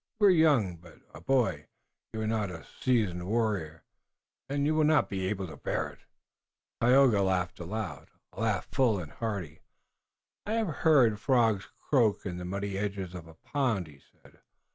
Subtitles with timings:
[0.19, 1.67] You are young, but a boy,
[2.11, 3.83] you are not a seasoned warrior,
[4.49, 5.99] and you will not be able to bear it."
[6.81, 9.59] Tayoga laughed aloud, a laugh full and hearty.
[10.47, 14.39] "I have heard frogs croak in the muddy edge of a pond," he said.